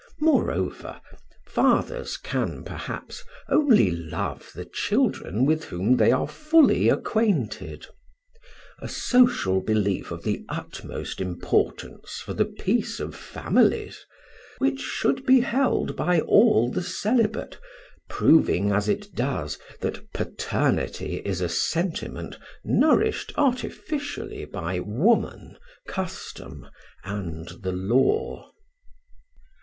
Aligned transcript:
Moreover, 0.19 0.99
fathers 1.45 2.17
can, 2.17 2.63
perhaps, 2.63 3.23
only 3.49 3.91
love 3.91 4.49
the 4.55 4.65
children 4.65 5.45
with 5.45 5.65
whom 5.65 5.97
they 5.97 6.11
are 6.11 6.27
fully 6.27 6.89
acquainted, 6.89 7.85
a 8.79 8.89
social 8.89 9.61
belief 9.61 10.09
of 10.09 10.23
the 10.23 10.43
utmost 10.49 11.21
importance 11.21 12.13
for 12.13 12.33
the 12.33 12.45
peace 12.47 12.99
of 12.99 13.15
families, 13.15 14.03
which 14.57 14.79
should 14.79 15.23
be 15.23 15.41
held 15.41 15.95
by 15.95 16.19
all 16.21 16.71
the 16.71 16.81
celibate, 16.81 17.59
proving 18.09 18.71
as 18.71 18.89
it 18.89 19.13
does 19.13 19.59
that 19.81 20.11
paternity 20.13 21.17
is 21.23 21.41
a 21.41 21.47
sentiment 21.47 22.39
nourished 22.63 23.33
artificially 23.37 24.45
by 24.45 24.79
woman, 24.79 25.59
custom, 25.87 26.65
and 27.03 27.49
the 27.61 27.71
law. 27.71 28.51